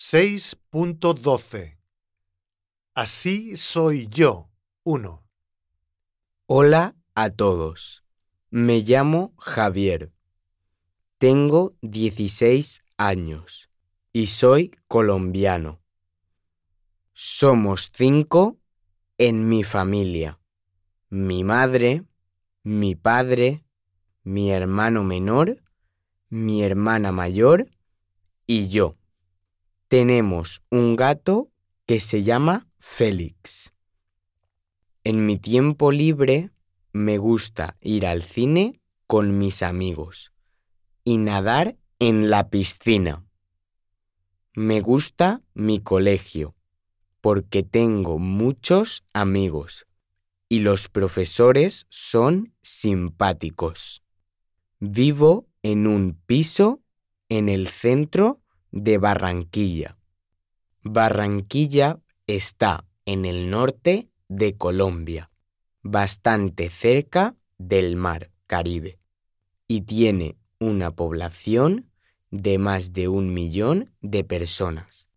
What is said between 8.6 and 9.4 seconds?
llamo